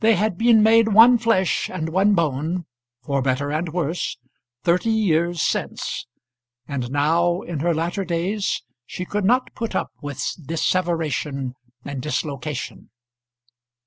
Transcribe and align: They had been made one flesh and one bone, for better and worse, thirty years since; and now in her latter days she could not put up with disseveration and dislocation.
They 0.00 0.14
had 0.16 0.38
been 0.38 0.62
made 0.62 0.94
one 0.94 1.18
flesh 1.18 1.68
and 1.68 1.90
one 1.90 2.14
bone, 2.14 2.64
for 3.02 3.20
better 3.20 3.50
and 3.52 3.68
worse, 3.68 4.16
thirty 4.64 4.88
years 4.88 5.42
since; 5.42 6.06
and 6.66 6.90
now 6.90 7.42
in 7.42 7.60
her 7.60 7.74
latter 7.74 8.06
days 8.06 8.62
she 8.86 9.04
could 9.04 9.26
not 9.26 9.52
put 9.54 9.74
up 9.74 9.90
with 10.00 10.20
disseveration 10.46 11.52
and 11.84 12.00
dislocation. 12.00 12.88